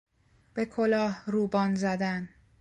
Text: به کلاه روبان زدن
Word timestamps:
به 0.53 0.65
کلاه 0.65 1.23
روبان 1.31 1.75
زدن 1.75 2.29